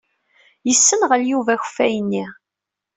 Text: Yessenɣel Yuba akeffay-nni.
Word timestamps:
Yessenɣel 0.67 1.21
Yuba 1.29 1.51
akeffay-nni. 1.55 2.25